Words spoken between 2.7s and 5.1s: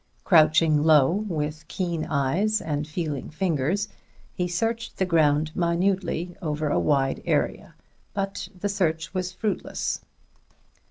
feeling fingers, he searched the